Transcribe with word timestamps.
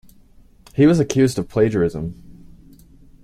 He 0.73 0.87
was 0.87 0.99
accused 0.99 1.37
of 1.37 1.47
plagiarism. 1.47 2.15